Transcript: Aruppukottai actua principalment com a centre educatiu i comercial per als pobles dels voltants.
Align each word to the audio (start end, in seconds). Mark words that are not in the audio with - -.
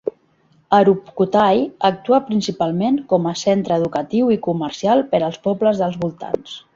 Aruppukottai 0.77 1.59
actua 1.89 2.19
principalment 2.29 2.97
com 3.13 3.29
a 3.33 3.33
centre 3.43 3.77
educatiu 3.83 4.31
i 4.37 4.39
comercial 4.49 5.05
per 5.13 5.21
als 5.29 5.39
pobles 5.49 5.83
dels 5.83 6.01
voltants. 6.07 6.57